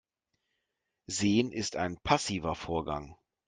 [1.05, 3.15] Sehen ist ein passiver Vorgang.